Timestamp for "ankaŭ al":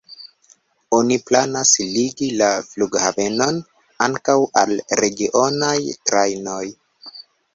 4.07-4.73